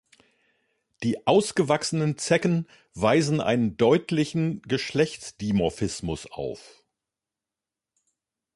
Die 1.03 1.27
ausgewachsenen 1.27 2.17
Zecken 2.17 2.67
weisen 2.95 3.39
einen 3.39 3.77
deutlichen 3.77 4.63
Geschlechtsdimorphismus 4.63 6.25
auf. 6.31 6.83